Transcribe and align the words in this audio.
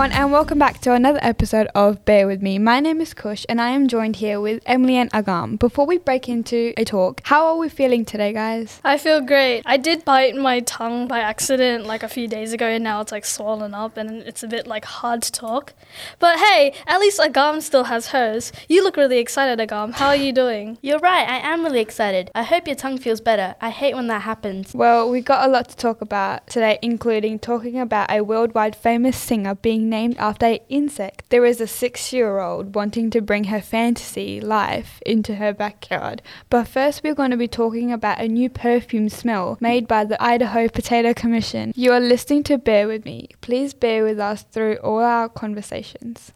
everyone, 0.00 0.18
and 0.18 0.32
welcome 0.32 0.58
back 0.58 0.80
to 0.80 0.94
another 0.94 1.18
episode 1.20 1.66
of 1.74 2.02
Bear 2.06 2.26
With 2.26 2.40
Me. 2.40 2.58
My 2.58 2.80
name 2.80 3.02
is 3.02 3.12
Kush, 3.12 3.44
and 3.50 3.60
I 3.60 3.68
am 3.68 3.86
joined 3.86 4.16
here 4.16 4.40
with 4.40 4.62
Emily 4.64 4.96
and 4.96 5.10
Agam. 5.12 5.58
Before 5.58 5.84
we 5.84 5.98
break 5.98 6.26
into 6.26 6.72
a 6.78 6.86
talk, 6.86 7.20
how 7.24 7.44
are 7.44 7.58
we 7.58 7.68
feeling 7.68 8.06
today, 8.06 8.32
guys? 8.32 8.80
I 8.82 8.96
feel 8.96 9.20
great. 9.20 9.62
I 9.66 9.76
did 9.76 10.06
bite 10.06 10.36
my 10.36 10.60
tongue 10.60 11.06
by 11.06 11.18
accident 11.18 11.84
like 11.84 12.02
a 12.02 12.08
few 12.08 12.28
days 12.28 12.54
ago, 12.54 12.66
and 12.66 12.82
now 12.82 13.02
it's 13.02 13.12
like 13.12 13.26
swollen 13.26 13.74
up 13.74 13.98
and 13.98 14.22
it's 14.22 14.42
a 14.42 14.48
bit 14.48 14.66
like 14.66 14.86
hard 14.86 15.20
to 15.20 15.32
talk. 15.32 15.74
But 16.18 16.38
hey, 16.38 16.72
at 16.86 16.98
least 16.98 17.20
Agam 17.20 17.60
still 17.60 17.84
has 17.84 18.06
hers. 18.06 18.52
You 18.70 18.82
look 18.82 18.96
really 18.96 19.18
excited, 19.18 19.58
Agam. 19.58 19.92
How 19.92 20.06
are 20.06 20.16
you 20.16 20.32
doing? 20.32 20.78
You're 20.80 21.00
right, 21.00 21.28
I 21.28 21.40
am 21.52 21.62
really 21.62 21.80
excited. 21.80 22.30
I 22.34 22.44
hope 22.44 22.66
your 22.66 22.76
tongue 22.76 22.96
feels 22.96 23.20
better. 23.20 23.54
I 23.60 23.68
hate 23.68 23.94
when 23.94 24.06
that 24.06 24.22
happens. 24.22 24.72
Well, 24.72 25.10
we 25.10 25.20
got 25.20 25.46
a 25.46 25.52
lot 25.52 25.68
to 25.68 25.76
talk 25.76 26.00
about 26.00 26.46
today, 26.46 26.78
including 26.80 27.38
talking 27.38 27.78
about 27.78 28.10
a 28.10 28.22
worldwide 28.22 28.74
famous 28.74 29.18
singer 29.18 29.56
being 29.56 29.89
named 29.90 30.16
after 30.18 30.46
an 30.46 30.58
insect. 30.68 31.28
There 31.28 31.44
is 31.44 31.60
a 31.60 31.66
six 31.66 32.12
year 32.12 32.38
old 32.38 32.74
wanting 32.74 33.10
to 33.10 33.20
bring 33.20 33.44
her 33.44 33.60
fantasy 33.60 34.40
life 34.40 35.02
into 35.04 35.34
her 35.34 35.52
backyard. 35.52 36.22
But 36.48 36.68
first, 36.68 37.02
we're 37.02 37.14
going 37.14 37.32
to 37.32 37.36
be 37.36 37.48
talking 37.48 37.92
about 37.92 38.20
a 38.20 38.28
new 38.28 38.48
perfume 38.48 39.08
smell 39.08 39.58
made 39.60 39.86
by 39.86 40.04
the 40.04 40.22
Idaho 40.22 40.68
Potato 40.68 41.12
Commission. 41.12 41.72
You 41.76 41.92
are 41.92 42.00
listening 42.00 42.44
to 42.44 42.56
Bear 42.56 42.86
With 42.86 43.04
Me. 43.04 43.28
Please 43.40 43.74
bear 43.74 44.04
with 44.04 44.18
us 44.18 44.44
through 44.44 44.76
all 44.76 45.00
our 45.00 45.28
conversations. 45.28 46.32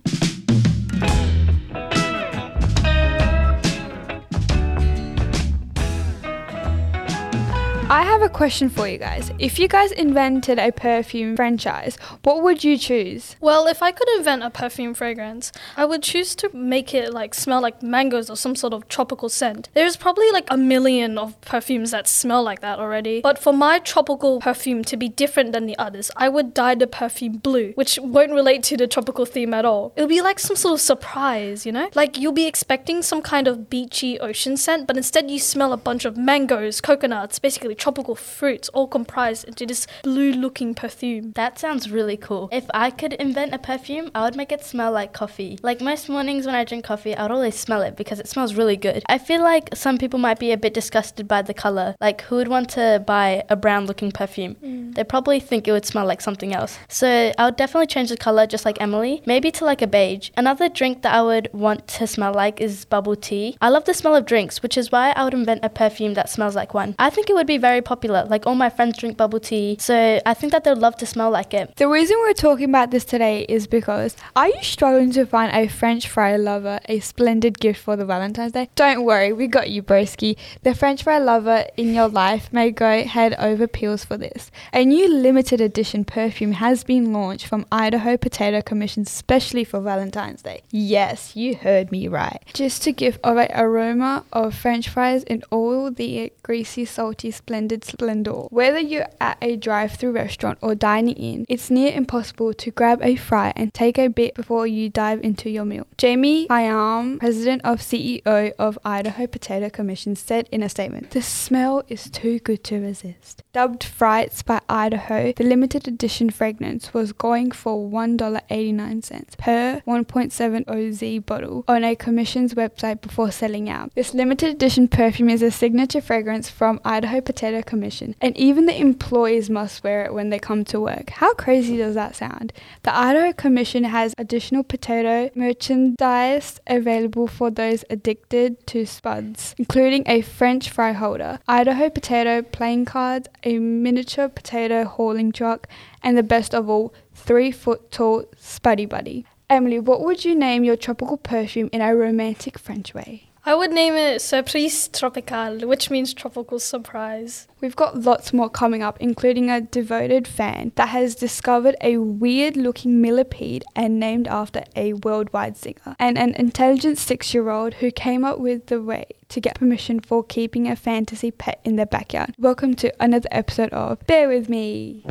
I 7.94 8.02
have 8.02 8.22
a 8.22 8.28
question 8.28 8.70
for 8.70 8.88
you 8.88 8.98
guys. 8.98 9.30
If 9.38 9.56
you 9.60 9.68
guys 9.68 9.92
invented 9.92 10.58
a 10.58 10.72
perfume 10.72 11.36
franchise, 11.36 11.96
what 12.24 12.42
would 12.42 12.64
you 12.64 12.76
choose? 12.76 13.36
Well, 13.40 13.68
if 13.68 13.84
I 13.84 13.92
could 13.92 14.08
invent 14.16 14.42
a 14.42 14.50
perfume 14.50 14.94
fragrance, 14.94 15.52
I 15.76 15.84
would 15.84 16.02
choose 16.02 16.34
to 16.36 16.50
make 16.52 16.92
it 16.92 17.12
like 17.12 17.34
smell 17.34 17.62
like 17.62 17.84
mangoes 17.84 18.28
or 18.28 18.36
some 18.36 18.56
sort 18.56 18.72
of 18.72 18.88
tropical 18.88 19.28
scent. 19.28 19.68
There's 19.74 19.96
probably 19.96 20.28
like 20.32 20.48
a 20.50 20.56
million 20.56 21.16
of 21.16 21.40
perfumes 21.42 21.92
that 21.92 22.08
smell 22.08 22.42
like 22.42 22.62
that 22.62 22.80
already. 22.80 23.20
But 23.20 23.38
for 23.38 23.52
my 23.52 23.78
tropical 23.78 24.40
perfume 24.40 24.82
to 24.86 24.96
be 24.96 25.08
different 25.08 25.52
than 25.52 25.66
the 25.66 25.78
others, 25.78 26.10
I 26.16 26.28
would 26.28 26.52
dye 26.52 26.74
the 26.74 26.88
perfume 26.88 27.36
blue, 27.36 27.74
which 27.76 28.00
won't 28.02 28.32
relate 28.32 28.64
to 28.64 28.76
the 28.76 28.88
tropical 28.88 29.24
theme 29.24 29.54
at 29.54 29.64
all. 29.64 29.92
It'll 29.94 30.08
be 30.08 30.20
like 30.20 30.40
some 30.40 30.56
sort 30.56 30.74
of 30.74 30.80
surprise, 30.80 31.64
you 31.64 31.70
know? 31.70 31.88
Like 31.94 32.18
you'll 32.18 32.32
be 32.32 32.48
expecting 32.48 33.02
some 33.02 33.22
kind 33.22 33.46
of 33.46 33.70
beachy 33.70 34.18
ocean 34.18 34.56
scent, 34.56 34.88
but 34.88 34.96
instead 34.96 35.30
you 35.30 35.38
smell 35.38 35.72
a 35.72 35.76
bunch 35.76 36.04
of 36.04 36.16
mangoes, 36.16 36.80
coconuts, 36.80 37.38
basically 37.38 37.76
tropical 37.84 38.14
fruits 38.14 38.70
all 38.70 38.88
comprised 38.88 39.44
into 39.44 39.66
this 39.66 39.86
blue 40.02 40.32
looking 40.32 40.74
perfume. 40.74 41.32
That 41.32 41.58
sounds 41.58 41.90
really 41.90 42.16
cool. 42.16 42.48
If 42.50 42.64
I 42.72 42.88
could 42.90 43.12
invent 43.12 43.52
a 43.52 43.58
perfume, 43.58 44.10
I 44.14 44.22
would 44.24 44.36
make 44.36 44.52
it 44.52 44.64
smell 44.64 44.90
like 44.90 45.12
coffee. 45.12 45.58
Like 45.62 45.82
most 45.82 46.08
mornings 46.08 46.46
when 46.46 46.54
I 46.54 46.64
drink 46.64 46.82
coffee, 46.86 47.14
I 47.14 47.20
would 47.24 47.30
always 47.30 47.56
smell 47.56 47.82
it 47.82 47.94
because 47.94 48.18
it 48.20 48.26
smells 48.26 48.54
really 48.54 48.78
good. 48.78 49.02
I 49.06 49.18
feel 49.18 49.42
like 49.42 49.68
some 49.74 49.98
people 49.98 50.18
might 50.18 50.38
be 50.38 50.50
a 50.50 50.56
bit 50.56 50.72
disgusted 50.72 51.28
by 51.28 51.42
the 51.42 51.52
color. 51.52 51.94
Like, 52.00 52.22
who 52.22 52.36
would 52.36 52.48
want 52.48 52.70
to 52.70 53.04
buy 53.06 53.44
a 53.50 53.56
brown 53.56 53.84
looking 53.84 54.12
perfume? 54.12 54.54
Mm. 54.64 54.83
They 54.94 55.04
probably 55.04 55.40
think 55.40 55.66
it 55.68 55.72
would 55.72 55.84
smell 55.84 56.06
like 56.06 56.20
something 56.20 56.54
else. 56.54 56.78
So 56.88 57.32
I 57.38 57.44
would 57.46 57.56
definitely 57.56 57.86
change 57.86 58.10
the 58.10 58.16
color 58.16 58.46
just 58.46 58.64
like 58.64 58.80
Emily, 58.80 59.22
maybe 59.26 59.50
to 59.52 59.64
like 59.64 59.82
a 59.82 59.86
beige. 59.86 60.30
Another 60.36 60.68
drink 60.68 61.02
that 61.02 61.14
I 61.14 61.22
would 61.22 61.48
want 61.52 61.86
to 61.88 62.06
smell 62.06 62.32
like 62.32 62.60
is 62.60 62.84
bubble 62.84 63.16
tea. 63.16 63.56
I 63.60 63.68
love 63.68 63.84
the 63.84 63.94
smell 63.94 64.14
of 64.14 64.26
drinks, 64.26 64.62
which 64.62 64.76
is 64.76 64.92
why 64.92 65.12
I 65.12 65.24
would 65.24 65.34
invent 65.34 65.64
a 65.64 65.68
perfume 65.68 66.14
that 66.14 66.28
smells 66.28 66.54
like 66.54 66.74
one. 66.74 66.94
I 66.98 67.10
think 67.10 67.30
it 67.30 67.34
would 67.34 67.46
be 67.46 67.58
very 67.58 67.82
popular. 67.82 68.24
Like 68.24 68.46
all 68.46 68.54
my 68.54 68.70
friends 68.70 68.98
drink 68.98 69.16
bubble 69.16 69.40
tea, 69.40 69.76
so 69.80 70.20
I 70.24 70.34
think 70.34 70.52
that 70.52 70.64
they'd 70.64 70.78
love 70.78 70.96
to 70.98 71.06
smell 71.06 71.30
like 71.30 71.54
it. 71.54 71.74
The 71.76 71.88
reason 71.88 72.16
we're 72.20 72.32
talking 72.34 72.68
about 72.68 72.90
this 72.90 73.04
today 73.04 73.46
is 73.48 73.66
because 73.66 74.16
are 74.36 74.48
you 74.48 74.62
struggling 74.62 75.12
to 75.12 75.26
find 75.26 75.54
a 75.54 75.68
French 75.68 76.08
fry 76.08 76.36
lover 76.36 76.80
a 76.88 77.00
splendid 77.00 77.58
gift 77.58 77.80
for 77.80 77.96
the 77.96 78.04
Valentine's 78.04 78.52
Day? 78.52 78.68
Don't 78.74 79.04
worry, 79.04 79.32
we 79.32 79.46
got 79.46 79.70
you, 79.70 79.82
broski. 79.82 80.36
The 80.62 80.74
French 80.74 81.02
fry 81.02 81.18
lover 81.18 81.66
in 81.76 81.94
your 81.94 82.08
life 82.08 82.52
may 82.52 82.70
go 82.70 83.04
head 83.04 83.34
over 83.38 83.66
peels 83.66 84.04
for 84.04 84.16
this. 84.16 84.50
A 84.72 84.83
new 84.84 85.08
limited 85.08 85.60
edition 85.60 86.04
perfume 86.04 86.52
has 86.52 86.84
been 86.84 87.12
launched 87.12 87.46
from 87.46 87.66
Idaho 87.70 88.16
Potato 88.16 88.60
Commission 88.60 89.04
specially 89.04 89.64
for 89.64 89.80
Valentine's 89.80 90.42
Day. 90.42 90.62
Yes, 90.70 91.36
you 91.36 91.54
heard 91.54 91.92
me 91.92 92.08
right. 92.08 92.42
Just 92.52 92.82
to 92.82 92.92
give 92.92 93.18
of 93.22 93.36
an 93.36 93.48
aroma 93.54 94.24
of 94.32 94.54
French 94.54 94.88
fries 94.88 95.22
in 95.24 95.42
all 95.50 95.90
the 95.90 96.32
greasy, 96.42 96.84
salty, 96.84 97.30
splendid 97.30 97.84
splendor. 97.84 98.48
Whether 98.50 98.80
you're 98.80 99.08
at 99.20 99.38
a 99.40 99.56
drive-through 99.56 100.12
restaurant 100.12 100.58
or 100.60 100.74
dining 100.74 101.16
in, 101.16 101.46
it's 101.48 101.70
near 101.70 101.92
impossible 101.92 102.52
to 102.54 102.70
grab 102.70 103.00
a 103.02 103.16
fry 103.16 103.52
and 103.56 103.72
take 103.72 103.98
a 103.98 104.08
bit 104.08 104.34
before 104.34 104.66
you 104.66 104.88
dive 104.88 105.22
into 105.22 105.50
your 105.50 105.64
meal. 105.64 105.86
Jamey 105.98 106.46
Higham, 106.48 107.18
president 107.18 107.62
of 107.64 107.80
CEO 107.80 108.52
of 108.58 108.78
Idaho 108.84 109.26
Potato 109.26 109.70
Commission, 109.70 110.16
said 110.16 110.48
in 110.50 110.62
a 110.62 110.68
statement, 110.68 111.10
"The 111.10 111.22
smell 111.22 111.82
is 111.88 112.10
too 112.10 112.38
good 112.40 112.64
to 112.64 112.80
resist." 112.80 113.42
Dubbed 113.52 113.82
Frytes 113.82 114.44
by 114.44 114.60
Idaho, 114.74 115.32
the 115.32 115.44
limited 115.44 115.86
edition 115.86 116.30
fragrance 116.30 116.92
was 116.92 117.12
going 117.12 117.52
for 117.52 117.88
$1.89 117.88 119.38
per 119.38 119.80
1.7 119.86 120.68
OZ 120.68 121.24
bottle 121.24 121.64
on 121.68 121.84
a 121.84 121.94
commission's 121.94 122.54
website 122.54 123.00
before 123.00 123.30
selling 123.30 123.70
out. 123.70 123.94
This 123.94 124.14
limited 124.14 124.50
edition 124.50 124.88
perfume 124.88 125.30
is 125.30 125.42
a 125.42 125.52
signature 125.52 126.00
fragrance 126.00 126.50
from 126.50 126.80
Idaho 126.84 127.20
Potato 127.20 127.62
Commission, 127.62 128.16
and 128.20 128.36
even 128.36 128.66
the 128.66 128.76
employees 128.76 129.48
must 129.48 129.84
wear 129.84 130.06
it 130.06 130.12
when 130.12 130.30
they 130.30 130.40
come 130.40 130.64
to 130.64 130.80
work. 130.80 131.10
How 131.10 131.34
crazy 131.34 131.76
does 131.76 131.94
that 131.94 132.16
sound? 132.16 132.52
The 132.82 132.96
Idaho 132.96 133.32
Commission 133.32 133.84
has 133.84 134.12
additional 134.18 134.64
potato 134.64 135.30
merchandise 135.36 136.60
available 136.66 137.28
for 137.28 137.48
those 137.48 137.84
addicted 137.90 138.66
to 138.66 138.86
spuds, 138.86 139.54
including 139.56 140.02
a 140.08 140.22
French 140.22 140.68
fry 140.68 140.90
holder, 140.90 141.38
Idaho 141.46 141.90
potato 141.90 142.42
playing 142.42 142.86
cards, 142.86 143.28
a 143.44 143.60
miniature 143.60 144.28
potato 144.28 144.63
hauling 144.70 145.32
truck, 145.32 145.68
and 146.02 146.16
the 146.16 146.22
best 146.22 146.54
of 146.54 146.68
all, 146.70 146.94
three 147.14 147.52
foot 147.52 147.90
tall 147.90 148.24
Spuddy 148.36 148.88
Buddy. 148.88 149.26
Emily, 149.50 149.78
what 149.78 150.02
would 150.02 150.24
you 150.24 150.34
name 150.34 150.64
your 150.64 150.76
tropical 150.76 151.18
perfume 151.18 151.68
in 151.72 151.82
a 151.82 151.94
romantic 151.94 152.58
French 152.58 152.94
way? 152.94 153.28
I 153.46 153.54
would 153.54 153.72
name 153.72 153.92
it 153.92 154.22
Surprise 154.22 154.88
Tropicale, 154.88 155.66
which 155.66 155.90
means 155.90 156.14
tropical 156.14 156.58
surprise. 156.58 157.46
We've 157.60 157.76
got 157.76 158.00
lots 158.00 158.32
more 158.32 158.48
coming 158.48 158.82
up, 158.82 158.96
including 159.00 159.50
a 159.50 159.60
devoted 159.60 160.26
fan 160.26 160.72
that 160.76 160.88
has 160.88 161.14
discovered 161.14 161.76
a 161.82 161.98
weird 161.98 162.56
looking 162.56 163.02
millipede 163.02 163.62
and 163.76 164.00
named 164.00 164.28
after 164.28 164.64
a 164.74 164.94
worldwide 164.94 165.58
singer, 165.58 165.94
and 165.98 166.16
an 166.16 166.32
intelligent 166.36 166.96
six 166.96 167.34
year 167.34 167.50
old 167.50 167.74
who 167.74 167.90
came 167.90 168.24
up 168.24 168.38
with 168.38 168.68
the 168.68 168.80
way 168.80 169.04
to 169.28 169.40
get 169.42 169.58
permission 169.58 170.00
for 170.00 170.24
keeping 170.24 170.66
a 170.66 170.74
fantasy 170.74 171.30
pet 171.30 171.60
in 171.64 171.76
their 171.76 171.84
backyard. 171.84 172.34
Welcome 172.38 172.74
to 172.76 172.94
another 172.98 173.28
episode 173.30 173.74
of 173.74 174.06
Bear 174.06 174.26
With 174.26 174.48
Me. 174.48 175.04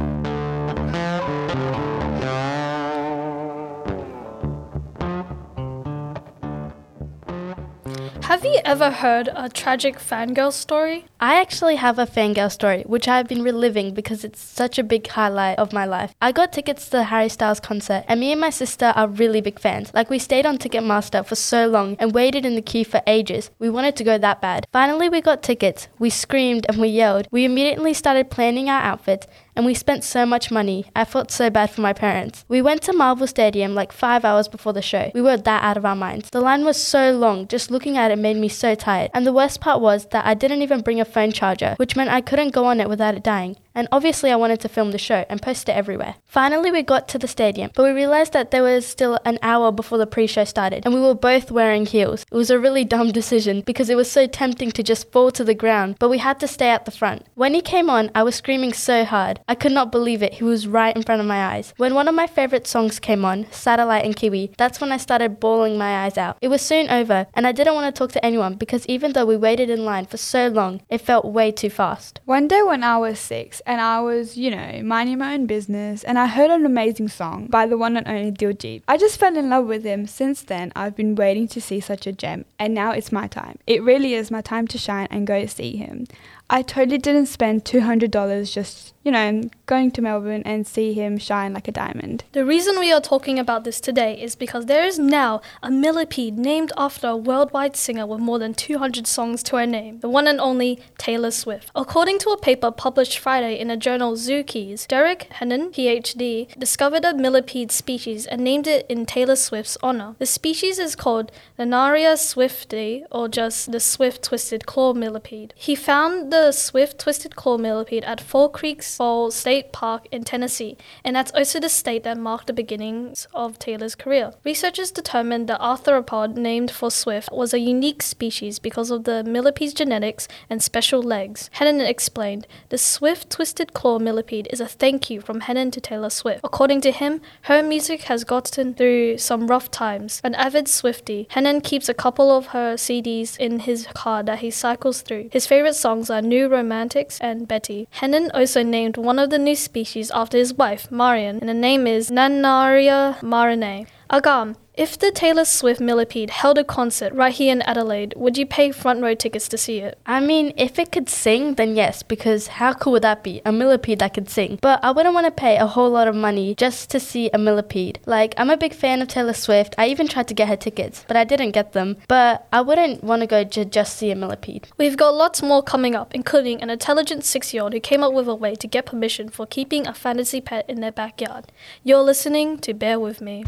Have 8.24 8.46
you 8.46 8.60
ever 8.64 8.90
heard 8.90 9.28
a 9.36 9.50
tragic 9.50 10.00
fangirl 10.00 10.54
story? 10.54 11.06
I 11.24 11.40
actually 11.40 11.78
have 11.78 12.00
a 12.00 12.06
fangirl 12.06 12.52
story, 12.52 12.84
which 12.86 13.08
I've 13.08 13.30
been 13.30 13.44
reliving 13.44 13.94
because 13.94 14.26
it's 14.26 14.42
such 14.42 14.78
a 14.78 14.84
big 14.84 15.08
highlight 15.08 15.58
of 15.58 15.72
my 15.72 15.86
life. 15.86 16.14
I 16.22 16.34
got 16.34 16.52
tickets 16.52 16.84
to 16.84 16.98
the 16.98 17.04
Harry 17.06 17.30
Styles 17.30 17.62
concert, 17.62 18.04
and 18.10 18.20
me 18.20 18.34
and 18.34 18.42
my 18.42 18.50
sister 18.50 18.92
are 18.94 19.08
really 19.08 19.40
big 19.40 19.58
fans. 19.58 19.90
Like, 19.94 20.10
we 20.10 20.20
stayed 20.20 20.46
on 20.46 20.58
Ticketmaster 20.58 21.26
for 21.26 21.36
so 21.36 21.66
long 21.68 21.96
and 21.98 22.14
waited 22.14 22.46
in 22.46 22.56
the 22.56 22.62
queue 22.62 22.84
for 22.84 23.02
ages. 23.08 23.52
We 23.58 23.70
wanted 23.70 23.96
to 23.96 24.04
go 24.04 24.18
that 24.18 24.42
bad. 24.42 24.68
Finally, 24.74 25.08
we 25.08 25.22
got 25.22 25.42
tickets. 25.42 25.88
We 25.98 26.10
screamed 26.10 26.66
and 26.68 26.80
we 26.82 26.90
yelled. 26.90 27.30
We 27.32 27.46
immediately 27.46 27.94
started 27.94 28.30
planning 28.30 28.70
our 28.70 28.82
outfits, 28.82 29.26
and 29.56 29.66
we 29.66 29.76
spent 29.76 30.04
so 30.04 30.26
much 30.26 30.52
money. 30.52 30.88
I 30.94 31.06
felt 31.06 31.32
so 31.32 31.50
bad 31.50 31.70
for 31.70 31.80
my 31.80 31.94
parents. 31.94 32.44
We 32.50 32.62
went 32.62 32.82
to 32.82 32.92
Marvel 32.92 33.28
Stadium 33.28 33.76
like 33.76 33.94
five 33.94 34.26
hours 34.26 34.50
before 34.50 34.74
the 34.74 34.82
show. 34.82 35.10
We 35.14 35.22
were 35.22 35.38
that 35.38 35.64
out 35.64 35.78
of 35.78 35.86
our 35.86 35.96
minds. 35.96 36.32
The 36.32 36.42
line 36.42 36.66
was 36.66 36.82
so 36.82 37.12
long, 37.12 37.48
just 37.48 37.72
looking 37.72 37.98
at 37.98 38.12
it 38.12 38.18
made 38.18 38.36
me 38.36 38.50
so 38.50 38.76
tired. 38.76 39.12
And 39.14 39.26
the 39.26 39.32
worst 39.32 39.62
part 39.62 39.80
was 39.80 40.08
that 40.08 40.26
I 40.26 40.34
didn't 40.34 40.64
even 40.64 40.82
bring 40.82 41.00
a 41.00 41.13
phone 41.14 41.32
charger, 41.32 41.76
which 41.78 41.96
meant 41.96 42.10
I 42.10 42.22
couldn't 42.22 42.54
go 42.54 42.66
on 42.66 42.80
it 42.80 42.90
without 42.90 43.16
it 43.16 43.24
dying 43.24 43.56
and 43.76 43.88
obviously 43.92 44.32
I 44.32 44.36
wanted 44.36 44.60
to 44.62 44.70
film 44.70 44.92
the 44.92 44.98
show 44.98 45.26
and 45.30 45.42
post 45.42 45.70
it 45.70 45.74
everywhere. 45.74 46.16
Finally, 46.26 46.72
we 46.72 46.84
got 46.84 47.08
to 47.10 47.18
the 47.18 47.28
stadium, 47.28 47.72
but 47.74 47.84
we 47.84 47.92
realized 47.92 48.34
that 48.34 48.52
there 48.52 48.64
was 48.64 48.86
still 48.86 49.20
an 49.26 49.40
hour 49.42 49.72
before 49.72 49.98
the 49.98 50.08
pre 50.08 50.28
show 50.28 50.44
started, 50.44 50.86
and 50.86 50.94
we 50.94 51.02
were 51.02 51.16
both 51.16 51.52
wearing 51.52 51.86
heels. 51.86 52.26
It 52.32 52.36
was 52.36 52.50
a 52.50 52.60
really 52.60 52.84
dumb 52.84 53.12
decision 53.12 53.62
because 53.62 53.90
it 53.90 53.98
was 53.98 54.12
so 54.12 54.28
tempting 54.28 54.72
to 54.72 54.84
just 54.84 55.12
fall 55.12 55.32
to 55.32 55.44
the 55.44 55.54
ground, 55.54 55.96
but 56.00 56.10
we 56.10 56.20
had 56.20 56.40
to 56.40 56.48
stay 56.48 56.70
at 56.70 56.86
the 56.86 56.92
front. 56.92 57.26
When 57.36 57.54
he 57.54 57.62
came 57.62 57.90
on, 57.90 58.12
I 58.16 58.24
was 58.24 58.36
screaming 58.36 58.74
so 58.74 59.06
hard. 59.06 59.40
I 59.48 59.56
could 59.56 59.72
not 59.72 59.92
believe 59.92 60.22
it, 60.22 60.36
he 60.36 60.44
was 60.44 60.68
right 60.68 60.96
in 60.96 61.04
front 61.04 61.22
of 61.22 61.28
my 61.28 61.44
eyes. 61.54 61.74
When 61.78 61.94
one 61.94 62.08
of 62.08 62.16
my 62.16 62.28
favorite 62.28 62.68
songs 62.68 63.00
came 63.00 63.26
on, 63.26 63.48
Satellite 63.52 64.06
and 64.06 64.16
Kiwi, 64.16 64.54
that's 64.58 64.80
when 64.80 64.92
I 64.92 64.98
started 64.98 65.40
bawling 65.40 65.78
my 65.78 66.06
eyes 66.06 66.18
out. 66.18 66.38
It 66.42 66.50
was 66.50 66.62
soon 66.62 66.90
over, 66.90 67.28
and 67.34 67.48
I 67.48 67.52
didn't 67.52 67.76
want 67.76 67.94
to 67.94 67.98
talk 67.98 68.12
to 68.14 68.26
anyone 68.26 68.56
because 68.56 68.86
even 68.88 69.14
though 69.14 69.26
we 69.26 69.38
waited 69.38 69.70
in 69.70 69.86
line 69.86 70.06
for 70.06 70.18
so 70.18 70.48
long, 70.48 70.82
it 70.90 71.00
felt 71.00 71.26
way 71.26 71.52
too 71.52 71.70
fast. 71.70 72.20
One 72.26 72.48
day 72.48 72.62
when 72.62 72.84
I 72.84 72.98
was 72.98 73.20
six, 73.20 73.62
and 73.66 73.82
I 73.82 74.02
was, 74.02 74.38
you 74.38 74.52
know, 74.52 74.82
minding 74.84 75.18
my 75.20 75.34
own 75.34 75.46
business 75.46 76.04
and 76.04 76.20
I 76.20 76.28
heard 76.28 76.52
an 76.52 76.66
amazing 76.66 77.10
song 77.10 77.48
by 77.48 77.66
the 77.66 77.78
one 77.78 77.98
and 77.98 78.08
only 78.08 78.32
Diljit. 78.32 78.84
I 78.88 78.98
just 78.98 79.20
fell 79.20 79.36
in 79.38 79.50
love 79.50 79.66
with 79.66 79.84
him. 79.84 80.08
Since 80.08 80.44
then, 80.44 80.72
I've 80.76 80.96
been 80.96 81.16
waiting 81.16 81.48
to 81.50 81.62
see 81.62 81.80
such 81.80 82.08
a 82.08 82.12
gem 82.12 82.46
and 82.60 82.74
now 82.74 82.92
it's 82.92 83.12
my 83.12 83.28
time. 83.28 83.60
It 83.68 83.84
really 83.84 84.14
is 84.14 84.32
my 84.32 84.42
time 84.42 84.68
to 84.68 84.78
shine 84.78 85.08
and 85.10 85.28
go 85.28 85.46
see 85.46 85.76
him. 85.76 86.08
I 86.54 86.62
totally 86.62 87.00
didn't 87.00 87.26
spend 87.26 87.66
$200 87.66 88.54
just, 88.54 88.94
you 89.02 89.12
know, 89.12 89.50
going 89.66 89.90
to 89.90 90.04
Melbourne 90.04 90.44
and 90.46 90.68
see 90.68 90.94
him 90.94 91.18
shine 91.18 91.52
like 91.52 91.68
a 91.68 91.72
diamond. 91.72 92.26
The 92.34 92.46
reason 92.46 92.80
we 92.80 92.94
are 92.94 93.02
talking 93.02 93.40
about 93.40 93.64
this 93.64 93.82
today 93.82 94.22
is 94.22 94.36
because 94.36 94.68
there 94.68 94.86
is 94.86 95.00
now 95.00 95.42
a 95.64 95.72
millipede 95.72 96.38
named 96.38 96.72
after 96.78 97.08
a 97.08 97.18
worldwide 97.18 97.76
singer 97.76 98.06
with 98.06 98.20
more 98.20 98.38
than 98.38 98.54
200 98.54 99.08
songs 99.08 99.42
to 99.44 99.56
her 99.56 99.66
name, 99.66 100.00
the 100.02 100.10
one 100.10 100.28
and 100.28 100.40
only 100.40 100.80
Taylor 101.00 101.32
Swift. 101.32 101.72
According 101.74 102.20
to 102.20 102.30
a 102.30 102.38
paper 102.40 102.70
published 102.70 103.18
Friday 103.18 103.60
in 103.60 103.70
the 103.70 103.76
journal 103.76 104.14
Zookeys, 104.14 104.88
Derek 104.88 105.32
Hennen, 105.40 105.74
PhD, 105.74 106.54
discovered 106.60 107.04
a 107.04 107.16
millipede 107.16 107.72
species 107.72 108.28
and 108.28 108.44
named 108.44 108.68
it 108.68 108.86
in 108.88 109.08
Taylor 109.08 109.36
Swift's 109.36 109.80
honor. 109.82 110.16
The 110.20 110.28
species 110.28 110.78
is 110.78 110.96
called 110.96 111.32
Nannaria 111.58 112.14
swifti, 112.14 113.06
or 113.10 113.28
just 113.28 113.72
the 113.72 113.80
swift 113.80 114.22
twisted 114.22 114.68
claw 114.68 114.94
millipede. 114.94 115.56
He 115.58 115.74
found 115.74 116.32
the 116.32 116.43
swift 116.52 117.00
twisted 117.00 117.36
claw 117.36 117.58
millipede 117.58 118.04
at 118.04 118.20
Fall 118.20 118.50
Creek 118.50 118.84
Falls 118.84 119.36
State 119.36 119.72
Park 119.72 120.08
in 120.12 120.24
Tennessee, 120.24 120.78
and 121.04 121.16
that's 121.16 121.32
also 121.32 121.60
the 121.60 121.70
state 121.70 122.04
that 122.04 122.18
marked 122.18 122.48
the 122.48 122.54
beginnings 122.54 123.28
of 123.34 123.60
Taylor's 123.60 123.96
career. 123.96 124.34
Researchers 124.44 124.92
determined 124.92 125.48
the 125.48 125.58
arthropod 125.62 126.36
named 126.36 126.72
for 126.72 126.92
Swift 126.92 127.30
was 127.32 127.54
a 127.54 127.60
unique 127.60 128.02
species 128.02 128.60
because 128.60 128.92
of 128.92 129.04
the 129.04 129.24
millipede's 129.24 129.74
genetics 129.74 130.28
and 130.50 130.62
special 130.62 131.02
legs. 131.02 131.50
Hennen 131.56 131.80
explained, 131.88 132.48
the 132.70 132.78
swift 132.78 133.30
twisted 133.30 133.74
claw 133.74 134.00
millipede 134.00 134.48
is 134.52 134.60
a 134.60 134.68
thank 134.68 135.10
you 135.10 135.22
from 135.22 135.42
Hennen 135.42 135.72
to 135.72 135.82
Taylor 135.82 136.10
Swift. 136.10 136.42
According 136.44 136.82
to 136.82 136.92
him, 136.92 137.22
her 137.44 137.62
music 137.62 138.04
has 138.04 138.24
gotten 138.24 138.74
through 138.74 139.18
some 139.18 139.48
rough 139.48 139.70
times. 139.70 140.22
An 140.24 140.36
avid 140.36 140.66
Swiftie, 140.66 141.28
Hennen 141.30 141.64
keeps 141.64 141.88
a 141.88 141.94
couple 141.94 142.36
of 142.36 142.48
her 142.48 142.74
CDs 142.76 143.38
in 143.38 143.60
his 143.60 143.88
car 143.94 144.24
that 144.24 144.40
he 144.40 144.52
cycles 144.52 145.02
through. 145.02 145.30
His 145.32 145.46
favorite 145.46 145.76
songs 145.76 146.10
are 146.10 146.22
New 146.34 146.48
Romantics 146.48 147.20
and 147.22 147.48
Betty. 147.48 147.88
Hennen 148.02 148.32
also 148.34 148.64
named 148.64 148.98
one 148.98 149.20
of 149.20 149.30
the 149.30 149.38
new 149.38 149.56
species 149.56 150.10
after 150.10 150.36
his 150.36 150.56
wife, 150.56 150.90
Marion, 150.90 151.38
and 151.40 151.48
the 151.48 151.54
name 151.54 151.86
is 151.86 152.10
Nannaria 152.10 153.22
marianae. 153.22 153.86
Agam, 154.10 154.56
if 154.76 154.98
the 154.98 155.12
Taylor 155.12 155.46
Swift 155.46 155.80
millipede 155.80 156.32
held 156.32 156.58
a 156.58 156.64
concert 156.64 157.14
right 157.14 157.34
here 157.34 157.52
in 157.52 157.62
Adelaide, 157.62 158.16
would 158.18 158.40
you 158.40 158.46
pay 158.46 158.72
front 158.72 159.04
row 159.04 159.14
tickets 159.14 159.48
to 159.50 159.58
see 159.58 159.80
it? 159.80 160.00
I 160.06 160.20
mean, 160.20 160.52
if 160.58 160.80
it 160.80 160.92
could 160.92 161.10
sing, 161.10 161.56
then 161.56 161.76
yes, 161.76 162.02
because 162.02 162.48
how 162.48 162.74
cool 162.74 162.94
would 162.94 163.04
that 163.04 163.24
be? 163.24 163.42
A 163.46 163.52
millipede 163.52 164.00
that 164.00 164.16
could 164.16 164.30
sing. 164.30 164.58
But 164.62 164.84
I 164.84 164.90
wouldn't 164.90 165.14
want 165.14 165.28
to 165.28 165.32
pay 165.32 165.58
a 165.58 165.68
whole 165.68 165.92
lot 165.92 166.08
of 166.08 166.16
money 166.16 166.56
just 166.56 166.90
to 166.90 167.00
see 167.00 167.30
a 167.32 167.38
millipede. 167.38 168.00
Like, 168.08 168.34
I'm 168.36 168.50
a 168.50 168.58
big 168.58 168.74
fan 168.74 169.02
of 169.04 169.10
Taylor 169.10 169.34
Swift. 169.34 169.76
I 169.78 169.88
even 169.88 170.08
tried 170.08 170.28
to 170.30 170.34
get 170.34 170.48
her 170.48 170.56
tickets, 170.56 171.06
but 171.08 171.18
I 171.18 171.24
didn't 171.24 171.52
get 171.52 171.74
them. 171.74 171.98
But 172.08 172.48
I 172.52 172.62
wouldn't 172.62 173.04
want 173.04 173.22
to 173.22 173.28
go 173.28 173.44
to 173.44 173.66
just 173.66 173.96
see 173.96 174.10
a 174.10 174.16
millipede. 174.16 174.70
We've 174.78 174.98
got 174.98 175.14
lots 175.14 175.44
more 175.44 175.62
coming 175.62 175.94
up, 175.94 176.16
including 176.16 176.64
an 176.64 176.72
intelligent 176.72 177.26
six 177.26 177.54
year 177.54 177.62
old 177.62 177.74
who 177.74 177.80
came 177.80 178.04
up 178.04 178.14
with 178.14 178.28
a 178.28 178.34
way 178.34 178.56
to 178.56 178.68
get 178.68 178.88
permission 178.88 179.30
for 179.30 179.46
keeping 179.46 179.86
a 179.86 179.94
fantasy 179.94 180.42
pet 180.42 180.66
in 180.68 180.82
their 180.82 180.92
backyard. 180.92 181.52
You're 181.84 182.02
listening 182.02 182.58
to 182.60 182.74
Bear 182.74 183.00
With 183.00 183.22
Me. 183.22 183.44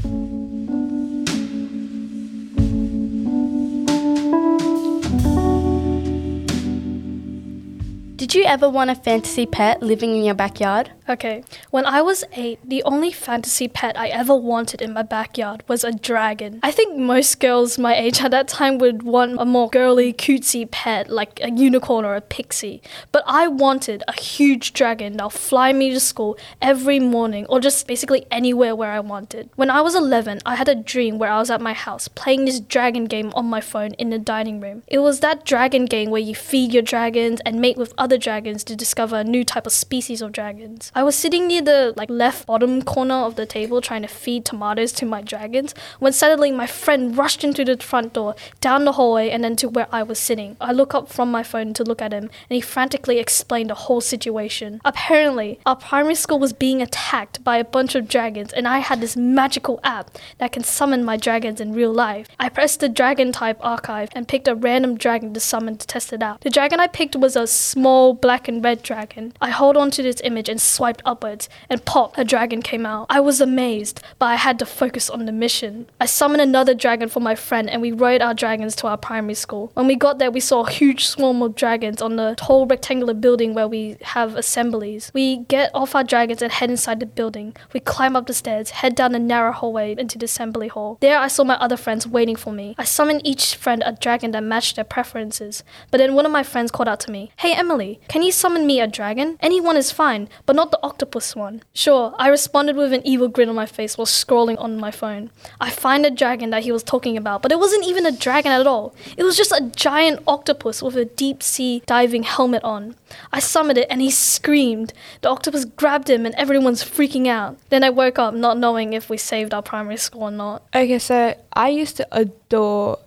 Did 8.26 8.34
you 8.34 8.46
ever 8.46 8.68
want 8.68 8.90
a 8.90 8.96
fantasy 8.96 9.46
pet 9.46 9.84
living 9.84 10.16
in 10.16 10.24
your 10.24 10.34
backyard? 10.34 10.90
Okay, 11.08 11.44
when 11.70 11.86
I 11.86 12.02
was 12.02 12.24
eight, 12.34 12.58
the 12.68 12.82
only 12.82 13.12
fantasy 13.12 13.68
pet 13.68 13.96
I 13.96 14.08
ever 14.08 14.36
wanted 14.36 14.82
in 14.82 14.92
my 14.92 15.04
backyard 15.04 15.64
was 15.68 15.84
a 15.84 15.92
dragon. 15.92 16.60
I 16.64 16.72
think 16.72 16.98
most 16.98 17.40
girls 17.40 17.78
my 17.78 17.96
age 17.96 18.24
at 18.24 18.32
that 18.32 18.48
time 18.48 18.80
would 18.80 19.04
want 19.04 19.40
a 19.40 19.46
more 19.46 19.70
girly, 19.70 20.12
cutesy 20.12 20.70
pet 20.70 21.08
like 21.12 21.40
a 21.44 21.52
unicorn 21.52 22.04
or 22.04 22.16
a 22.16 22.22
pixie. 22.22 22.82
But 23.12 23.24
I 23.28 23.48
wanted 23.48 24.04
a 24.08 24.20
huge 24.20 24.74
dragon 24.74 25.14
that'll 25.14 25.30
fly 25.30 25.72
me 25.72 25.92
to 25.92 26.00
school 26.00 26.40
every 26.60 27.00
morning 27.00 27.46
or 27.46 27.60
just 27.60 27.86
basically 27.86 28.26
anywhere 28.32 28.76
where 28.76 28.92
I 28.92 29.02
wanted. 29.02 29.52
When 29.56 29.70
I 29.70 29.82
was 29.82 29.94
11, 29.94 30.42
I 30.48 30.56
had 30.56 30.68
a 30.68 30.74
dream 30.74 31.20
where 31.20 31.32
I 31.32 31.38
was 31.38 31.52
at 31.52 31.62
my 31.62 31.74
house 31.74 32.08
playing 32.08 32.46
this 32.46 32.60
dragon 32.60 33.06
game 33.06 33.32
on 33.36 33.46
my 33.46 33.62
phone 33.62 33.94
in 33.94 34.10
the 34.10 34.18
dining 34.18 34.60
room. 34.60 34.82
It 34.88 35.00
was 35.00 35.20
that 35.20 35.46
dragon 35.46 35.86
game 35.86 36.10
where 36.10 36.20
you 36.20 36.34
feed 36.34 36.74
your 36.74 36.82
dragons 36.82 37.42
and 37.46 37.62
mate 37.62 37.78
with 37.78 37.94
other 37.96 38.15
dragons 38.18 38.64
to 38.66 38.76
discover 38.76 39.18
a 39.18 39.24
new 39.24 39.44
type 39.44 39.66
of 39.66 39.74
species 39.74 40.22
of 40.22 40.32
dragons. 40.32 40.92
I 40.96 41.04
was 41.04 41.16
sitting 41.16 41.48
near 41.48 41.62
the 41.62 41.94
like 41.96 42.10
left 42.10 42.48
bottom 42.48 42.82
corner 42.82 43.16
of 43.16 43.36
the 43.36 43.46
table 43.46 43.82
trying 43.82 44.02
to 44.04 44.08
feed 44.08 44.46
tomatoes 44.46 44.92
to 44.94 45.06
my 45.06 45.22
dragons 45.22 45.74
when 46.00 46.14
suddenly 46.14 46.52
my 46.52 46.68
friend 46.68 47.18
rushed 47.18 47.44
into 47.44 47.66
the 47.66 47.78
front 47.78 48.14
door, 48.14 48.36
down 48.62 48.86
the 48.86 48.94
hallway 48.94 49.30
and 49.30 49.44
then 49.44 49.56
to 49.58 49.70
where 49.70 49.88
I 49.92 50.04
was 50.04 50.20
sitting. 50.20 50.58
I 50.60 50.72
look 50.72 50.94
up 50.94 51.10
from 51.10 51.32
my 51.32 51.44
phone 51.44 51.74
to 51.74 51.84
look 51.84 52.02
at 52.02 52.14
him 52.14 52.24
and 52.50 52.56
he 52.56 52.62
frantically 52.62 53.20
explained 53.20 53.70
the 53.70 53.76
whole 53.76 54.02
situation. 54.02 54.82
Apparently, 54.86 55.60
our 55.66 55.76
primary 55.76 56.16
school 56.16 56.40
was 56.40 56.54
being 56.54 56.82
attacked 56.82 57.44
by 57.44 57.58
a 57.58 57.64
bunch 57.64 57.96
of 57.96 58.08
dragons 58.08 58.54
and 58.54 58.68
I 58.68 58.80
had 58.80 59.02
this 59.02 59.16
magical 59.16 59.80
app 59.84 60.18
that 60.38 60.52
can 60.52 60.64
summon 60.64 61.04
my 61.04 61.18
dragons 61.18 61.60
in 61.62 61.74
real 61.74 61.94
life. 61.94 62.28
I 62.40 62.50
pressed 62.50 62.80
the 62.80 62.90
dragon 62.90 63.32
type 63.32 63.58
archive 63.62 64.10
and 64.14 64.28
picked 64.28 64.48
a 64.48 64.56
random 64.56 64.98
dragon 64.98 65.34
to 65.34 65.40
summon 65.40 65.78
to 65.78 65.88
test 65.88 66.14
it 66.14 66.24
out. 66.24 66.42
The 66.42 66.50
dragon 66.50 66.80
I 66.80 66.88
picked 66.88 67.16
was 67.16 67.36
a 67.36 67.48
small 67.48 68.05
black 68.14 68.48
and 68.48 68.64
red 68.64 68.84
dragon. 68.84 69.34
I 69.42 69.50
hold 69.50 69.78
on 69.78 69.92
to 69.92 70.04
this 70.04 70.22
image 70.24 70.50
and 70.50 70.62
swiped 70.62 71.02
upwards, 71.06 71.50
and 71.70 71.84
pop, 71.86 72.18
a 72.18 72.24
dragon 72.24 72.62
came 72.62 72.86
out. 72.86 73.08
I 73.10 73.20
was 73.20 73.42
amazed, 73.42 74.02
but 74.20 74.28
I 74.28 74.36
had 74.36 74.60
to 74.60 74.66
focus 74.66 75.10
on 75.10 75.26
the 75.26 75.32
mission. 75.32 75.88
I 76.00 76.06
summoned 76.06 76.42
another 76.42 76.74
dragon 76.74 77.10
for 77.10 77.20
my 77.20 77.36
friend, 77.36 77.70
and 77.70 77.82
we 77.82 77.92
rode 77.92 78.22
our 78.22 78.34
dragons 78.34 78.76
to 78.78 78.88
our 78.88 78.98
primary 78.98 79.34
school. 79.34 79.72
When 79.74 79.88
we 79.88 79.96
got 79.96 80.20
there, 80.20 80.32
we 80.32 80.40
saw 80.40 80.66
a 80.66 80.70
huge 80.72 81.06
swarm 81.06 81.42
of 81.42 81.56
dragons 81.56 82.02
on 82.02 82.16
the 82.16 82.36
tall 82.38 82.66
rectangular 82.66 83.14
building 83.14 83.54
where 83.54 83.68
we 83.68 83.98
have 84.02 84.36
assemblies. 84.36 85.12
We 85.14 85.38
get 85.38 85.72
off 85.74 85.96
our 85.96 86.04
dragons 86.04 86.42
and 86.42 86.52
head 86.52 86.70
inside 86.70 87.00
the 87.00 87.06
building. 87.06 87.56
We 87.74 87.80
climb 87.80 88.16
up 88.16 88.28
the 88.28 88.34
stairs, 88.34 88.70
head 88.72 88.96
down 88.96 89.12
the 89.12 89.20
narrow 89.20 89.52
hallway 89.52 89.96
into 89.98 90.18
the 90.18 90.26
assembly 90.26 90.68
hall. 90.68 90.98
There, 91.02 91.18
I 91.18 91.28
saw 91.28 91.44
my 91.44 91.56
other 91.56 91.78
friends 91.78 92.08
waiting 92.08 92.36
for 92.36 92.54
me. 92.54 92.76
I 92.78 92.84
summoned 92.84 93.22
each 93.26 93.56
friend 93.56 93.84
a 93.86 93.94
dragon 93.94 94.32
that 94.32 94.44
matched 94.44 94.76
their 94.76 94.86
preferences. 94.86 95.64
But 95.92 95.98
then 95.98 96.14
one 96.14 96.26
of 96.26 96.32
my 96.32 96.44
friends 96.44 96.72
called 96.72 96.90
out 96.90 97.00
to 97.02 97.12
me, 97.12 97.32
Hey 97.38 97.54
Emily, 97.54 97.95
can 98.08 98.22
you 98.22 98.32
summon 98.32 98.66
me 98.66 98.80
a 98.80 98.88
dragon? 98.88 99.38
Anyone 99.42 99.78
is 99.78 99.92
fine, 99.92 100.30
but 100.46 100.56
not 100.56 100.72
the 100.72 100.80
octopus 100.84 101.36
one. 101.36 101.64
Sure, 101.74 102.14
I 102.18 102.30
responded 102.30 102.76
with 102.76 102.94
an 102.94 103.06
evil 103.06 103.28
grin 103.28 103.50
on 103.50 103.56
my 103.56 103.66
face 103.66 103.98
while 103.98 104.06
scrolling 104.06 104.60
on 104.60 104.78
my 104.78 104.92
phone. 104.92 105.32
I 105.60 105.70
find 105.70 106.06
a 106.06 106.12
dragon 106.12 106.50
that 106.50 106.64
he 106.64 106.72
was 106.72 106.84
talking 106.84 107.18
about, 107.18 107.42
but 107.42 107.52
it 107.52 107.60
wasn't 107.60 107.86
even 107.86 108.06
a 108.06 108.12
dragon 108.12 108.52
at 108.52 108.68
all. 108.68 108.96
It 109.18 109.24
was 109.24 109.38
just 109.38 109.52
a 109.52 109.72
giant 109.76 110.22
octopus 110.28 110.82
with 110.82 110.96
a 110.98 111.06
deep 111.06 111.44
sea 111.44 111.84
diving 111.86 112.24
helmet 112.24 112.64
on. 112.64 112.96
I 113.32 113.40
summoned 113.40 113.78
it 113.78 113.88
and 113.90 114.02
he 114.02 114.12
screamed. 114.12 114.94
The 115.22 115.30
octopus 115.30 115.66
grabbed 115.66 116.10
him 116.10 116.26
and 116.26 116.36
everyone's 116.36 116.84
freaking 116.84 117.28
out. 117.28 117.58
Then 117.70 117.84
I 117.84 117.90
woke 117.90 118.20
up 118.20 118.34
not 118.34 118.58
knowing 118.58 118.94
if 118.94 119.10
we 119.10 119.18
saved 119.18 119.54
our 119.54 119.62
primary 119.62 119.98
school 119.98 120.24
or 120.24 120.32
not. 120.32 120.64
Okay, 120.74 121.00
so 121.00 121.36
I 121.54 121.70
used 121.70 121.98
to 121.98 122.08
adore 122.12 122.45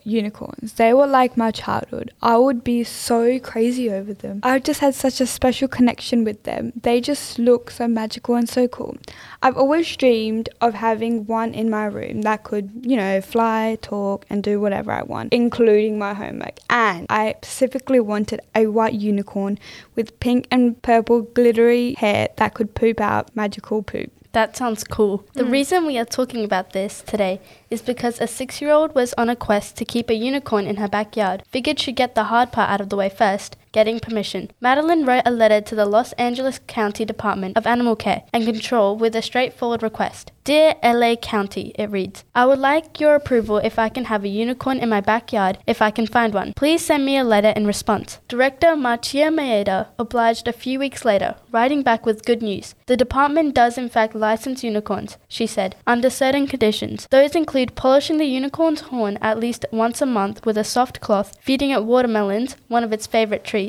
unicorns. 0.04 0.74
They 0.74 0.92
were 0.94 1.06
like 1.06 1.36
my 1.36 1.50
childhood. 1.50 2.12
I 2.22 2.36
would 2.36 2.64
be 2.64 2.84
so 2.84 3.38
crazy 3.38 3.90
over 3.90 4.14
them. 4.14 4.40
I 4.42 4.58
just 4.58 4.80
had 4.80 4.94
such 4.94 5.20
a 5.20 5.26
special 5.26 5.68
connection 5.68 6.24
with 6.24 6.42
them. 6.44 6.72
They 6.80 7.00
just 7.00 7.38
look 7.38 7.70
so 7.70 7.88
magical 7.88 8.34
and 8.34 8.48
so 8.48 8.68
cool. 8.68 8.96
I've 9.42 9.56
always 9.56 9.96
dreamed 9.96 10.48
of 10.60 10.74
having 10.74 11.26
one 11.26 11.54
in 11.54 11.70
my 11.70 11.86
room 11.86 12.22
that 12.22 12.44
could, 12.44 12.70
you 12.82 12.96
know, 12.96 13.20
fly, 13.20 13.78
talk, 13.82 14.26
and 14.28 14.42
do 14.42 14.60
whatever 14.60 14.92
I 14.92 15.02
want, 15.02 15.32
including 15.32 15.98
my 15.98 16.14
homework. 16.14 16.58
And 16.68 17.06
I 17.08 17.36
specifically 17.42 18.00
wanted 18.00 18.40
a 18.54 18.66
white 18.66 18.94
unicorn 18.94 19.58
with 19.94 20.18
pink 20.20 20.46
and 20.50 20.80
purple 20.82 21.22
glittery 21.22 21.94
hair 21.94 22.28
that 22.36 22.54
could 22.54 22.74
poop 22.74 23.00
out 23.00 23.34
magical 23.36 23.82
poop. 23.82 24.12
That 24.32 24.56
sounds 24.56 24.84
cool. 24.84 25.24
The 25.32 25.42
mm. 25.42 25.50
reason 25.50 25.86
we 25.86 25.98
are 25.98 26.04
talking 26.04 26.44
about 26.44 26.72
this 26.72 27.02
today 27.02 27.40
is 27.70 27.80
because 27.80 28.20
a 28.20 28.26
six 28.26 28.60
year 28.60 28.70
old 28.70 28.94
was 28.94 29.14
on 29.16 29.28
a 29.28 29.36
quest 29.36 29.76
to 29.76 29.84
keep 29.84 30.10
a 30.10 30.14
unicorn 30.14 30.66
in 30.66 30.76
her 30.76 30.88
backyard. 30.88 31.42
Figured 31.48 31.80
she'd 31.80 31.96
get 31.96 32.14
the 32.14 32.24
hard 32.24 32.52
part 32.52 32.70
out 32.70 32.80
of 32.80 32.90
the 32.90 32.96
way 32.96 33.08
first 33.08 33.56
getting 33.78 34.00
permission. 34.00 34.50
Madeline 34.60 35.04
wrote 35.04 35.22
a 35.24 35.30
letter 35.30 35.60
to 35.60 35.76
the 35.76 35.86
Los 35.86 36.10
Angeles 36.14 36.58
County 36.66 37.04
Department 37.04 37.56
of 37.56 37.64
Animal 37.64 37.94
Care 37.94 38.24
and 38.32 38.44
Control 38.44 38.96
with 38.96 39.14
a 39.14 39.22
straightforward 39.22 39.84
request. 39.84 40.32
Dear 40.48 40.76
LA 40.82 41.14
County, 41.14 41.72
it 41.78 41.90
reads, 41.90 42.24
I 42.34 42.46
would 42.46 42.58
like 42.58 42.98
your 42.98 43.14
approval 43.14 43.58
if 43.58 43.78
I 43.78 43.90
can 43.90 44.06
have 44.06 44.24
a 44.24 44.28
unicorn 44.28 44.78
in 44.78 44.88
my 44.88 45.02
backyard 45.02 45.58
if 45.66 45.82
I 45.82 45.90
can 45.90 46.06
find 46.06 46.32
one. 46.32 46.54
Please 46.54 46.82
send 46.82 47.04
me 47.04 47.18
a 47.18 47.22
letter 47.22 47.52
in 47.54 47.66
response. 47.66 48.18
Director 48.28 48.74
Marcia 48.74 49.28
Mayeda 49.30 49.88
obliged 49.98 50.48
a 50.48 50.54
few 50.54 50.78
weeks 50.78 51.04
later, 51.04 51.36
writing 51.52 51.82
back 51.82 52.06
with 52.06 52.24
good 52.24 52.42
news. 52.42 52.74
The 52.86 52.96
department 52.96 53.54
does 53.54 53.76
in 53.76 53.90
fact 53.90 54.14
license 54.14 54.64
unicorns, 54.64 55.18
she 55.28 55.46
said, 55.46 55.76
under 55.86 56.08
certain 56.08 56.46
conditions. 56.46 57.06
Those 57.10 57.36
include 57.36 57.76
polishing 57.76 58.16
the 58.16 58.24
unicorn's 58.24 58.80
horn 58.88 59.18
at 59.20 59.38
least 59.38 59.66
once 59.70 60.00
a 60.00 60.06
month 60.06 60.46
with 60.46 60.56
a 60.56 60.64
soft 60.64 61.02
cloth, 61.02 61.36
feeding 61.42 61.72
it 61.72 61.84
watermelons, 61.84 62.56
one 62.68 62.84
of 62.84 62.92
its 62.94 63.06
favorite 63.06 63.44
treats, 63.44 63.67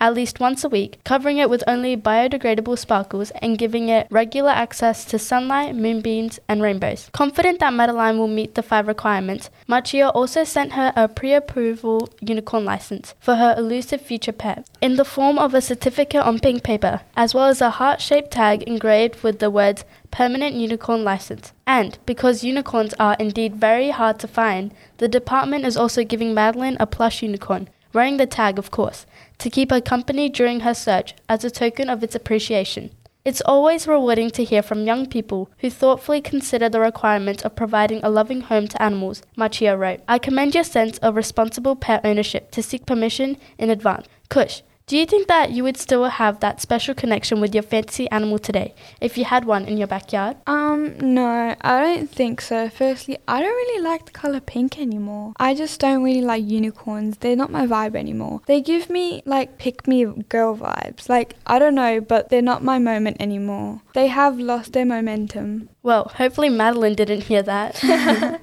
at 0.00 0.14
least 0.14 0.40
once 0.40 0.64
a 0.64 0.68
week, 0.68 0.98
covering 1.04 1.38
it 1.38 1.50
with 1.50 1.64
only 1.66 1.96
biodegradable 1.96 2.78
sparkles 2.78 3.30
and 3.42 3.58
giving 3.58 3.88
it 3.88 4.06
regular 4.10 4.50
access 4.50 5.04
to 5.04 5.18
sunlight, 5.18 5.74
moonbeams, 5.74 6.38
and 6.48 6.62
rainbows. 6.62 7.10
Confident 7.12 7.60
that 7.60 7.74
Madeline 7.74 8.18
will 8.18 8.28
meet 8.28 8.54
the 8.54 8.62
five 8.62 8.86
requirements, 8.86 9.50
Machia 9.68 10.10
also 10.14 10.44
sent 10.44 10.72
her 10.72 10.92
a 10.96 11.08
pre 11.08 11.32
approval 11.32 12.08
unicorn 12.20 12.64
license 12.64 13.14
for 13.20 13.36
her 13.36 13.54
elusive 13.56 14.00
future 14.00 14.32
pet 14.32 14.66
in 14.80 14.96
the 14.96 15.04
form 15.04 15.38
of 15.38 15.54
a 15.54 15.60
certificate 15.60 16.22
on 16.22 16.38
pink 16.38 16.62
paper, 16.62 17.00
as 17.16 17.34
well 17.34 17.46
as 17.46 17.60
a 17.60 17.70
heart 17.70 18.00
shaped 18.00 18.30
tag 18.30 18.62
engraved 18.64 19.22
with 19.22 19.38
the 19.38 19.50
words 19.50 19.84
permanent 20.10 20.54
unicorn 20.54 21.04
license. 21.04 21.52
And 21.66 21.98
because 22.06 22.44
unicorns 22.44 22.94
are 22.98 23.16
indeed 23.18 23.56
very 23.56 23.90
hard 23.90 24.18
to 24.20 24.28
find, 24.28 24.72
the 24.98 25.08
department 25.08 25.66
is 25.66 25.76
also 25.76 26.04
giving 26.04 26.32
Madeline 26.32 26.76
a 26.80 26.86
plush 26.86 27.22
unicorn, 27.22 27.68
wearing 27.92 28.16
the 28.16 28.26
tag, 28.26 28.58
of 28.58 28.70
course, 28.70 29.04
to 29.38 29.50
keep 29.50 29.70
her 29.70 29.80
company 29.80 30.28
during 30.28 30.60
her 30.60 30.74
search 30.74 31.14
as 31.28 31.44
a 31.44 31.50
token 31.50 31.90
of 31.90 32.02
its 32.02 32.14
appreciation. 32.14 32.90
It's 33.24 33.42
always 33.44 33.88
rewarding 33.88 34.30
to 34.30 34.44
hear 34.44 34.62
from 34.62 34.86
young 34.86 35.06
people 35.06 35.50
who 35.58 35.68
thoughtfully 35.68 36.20
consider 36.20 36.68
the 36.68 36.78
requirements 36.78 37.42
of 37.42 37.56
providing 37.56 38.00
a 38.04 38.08
loving 38.08 38.42
home 38.42 38.68
to 38.68 38.80
animals, 38.80 39.20
Machia 39.36 39.76
wrote. 39.76 40.00
I 40.06 40.18
commend 40.18 40.54
your 40.54 40.62
sense 40.62 40.98
of 40.98 41.16
responsible 41.16 41.74
pet 41.74 42.02
ownership 42.04 42.52
to 42.52 42.62
seek 42.62 42.86
permission 42.86 43.36
in 43.58 43.68
advance. 43.68 44.06
Kush, 44.28 44.62
do 44.86 44.96
you 44.96 45.04
think 45.04 45.26
that 45.26 45.50
you 45.50 45.64
would 45.64 45.76
still 45.76 46.04
have 46.04 46.38
that 46.38 46.60
special 46.60 46.94
connection 46.94 47.40
with 47.40 47.52
your 47.52 47.64
fantasy 47.64 48.08
animal 48.10 48.38
today 48.38 48.72
if 49.00 49.18
you 49.18 49.24
had 49.24 49.44
one 49.44 49.64
in 49.64 49.76
your 49.76 49.88
backyard? 49.88 50.36
Um, 50.46 50.96
no, 50.98 51.56
I 51.60 51.82
don't 51.82 52.08
think 52.08 52.40
so. 52.40 52.68
Firstly, 52.68 53.18
I 53.26 53.40
don't 53.40 53.50
really 53.50 53.82
like 53.82 54.06
the 54.06 54.12
color 54.12 54.38
pink 54.38 54.78
anymore. 54.78 55.32
I 55.38 55.54
just 55.54 55.80
don't 55.80 56.04
really 56.04 56.20
like 56.20 56.44
unicorns. 56.44 57.18
They're 57.18 57.34
not 57.34 57.50
my 57.50 57.66
vibe 57.66 57.96
anymore. 57.96 58.42
They 58.46 58.60
give 58.60 58.88
me 58.88 59.22
like 59.26 59.58
pick 59.58 59.88
me 59.88 60.04
girl 60.28 60.56
vibes. 60.56 61.08
Like, 61.08 61.34
I 61.48 61.58
don't 61.58 61.74
know, 61.74 62.00
but 62.00 62.28
they're 62.28 62.40
not 62.40 62.62
my 62.62 62.78
moment 62.78 63.16
anymore. 63.18 63.80
They 63.94 64.06
have 64.06 64.38
lost 64.38 64.72
their 64.72 64.86
momentum. 64.86 65.68
Well, 65.82 66.12
hopefully 66.14 66.48
Madeline 66.48 66.94
didn't 66.94 67.24
hear 67.24 67.42
that. 67.42 67.82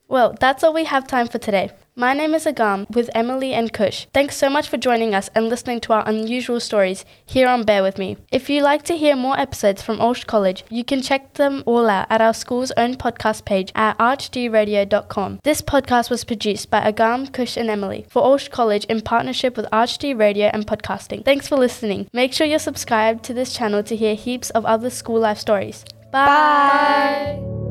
well, 0.08 0.36
that's 0.40 0.64
all 0.64 0.74
we 0.74 0.86
have 0.86 1.06
time 1.06 1.28
for 1.28 1.38
today. 1.38 1.70
My 1.96 2.12
name 2.12 2.34
is 2.34 2.44
Agam 2.44 2.90
with 2.90 3.08
Emily 3.14 3.54
and 3.54 3.72
Kush. 3.72 4.06
Thanks 4.12 4.36
so 4.36 4.50
much 4.50 4.68
for 4.68 4.76
joining 4.76 5.14
us 5.14 5.30
and 5.32 5.48
listening 5.48 5.78
to 5.82 5.92
our 5.92 6.02
unusual 6.08 6.58
stories 6.58 7.04
here 7.24 7.46
on 7.46 7.62
Bear 7.62 7.84
With 7.84 7.98
Me. 7.98 8.16
If 8.32 8.50
you'd 8.50 8.64
like 8.64 8.82
to 8.86 8.96
hear 8.96 9.14
more 9.14 9.38
episodes 9.38 9.80
from 9.80 10.00
Olsh 10.00 10.24
College, 10.24 10.64
you 10.68 10.82
can 10.82 11.02
check 11.02 11.34
them 11.34 11.62
all 11.66 11.88
out 11.88 12.08
at 12.10 12.20
our 12.20 12.34
school's 12.34 12.72
own 12.76 12.96
podcast 12.96 13.44
page 13.44 13.70
at 13.76 13.96
archdradio.com. 13.98 15.38
This 15.44 15.62
podcast 15.62 16.10
was 16.10 16.24
produced 16.24 16.68
by 16.68 16.80
Agam, 16.80 17.32
Kush, 17.32 17.56
and 17.56 17.70
Emily 17.70 18.06
for 18.08 18.22
Olsh 18.24 18.48
College 18.48 18.84
in 18.86 19.00
partnership 19.00 19.56
with 19.56 19.66
ArchD 19.66 20.18
Radio 20.18 20.48
and 20.48 20.66
Podcasting. 20.66 21.24
Thanks 21.24 21.46
for 21.46 21.56
listening. 21.56 22.08
Make 22.12 22.32
sure 22.32 22.44
you're 22.44 22.58
subscribed 22.58 23.22
to 23.26 23.34
this 23.34 23.54
channel 23.54 23.84
to 23.84 23.94
hear 23.94 24.16
heaps 24.16 24.50
of 24.50 24.66
other 24.66 24.90
school 24.90 25.20
life 25.20 25.38
stories. 25.38 25.84
Bye. 26.10 27.38
Bye. 27.38 27.63